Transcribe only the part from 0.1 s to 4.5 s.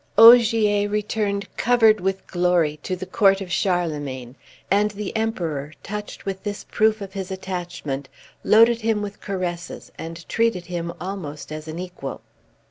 Ogier returned covered with glory to the court of Charlemagne,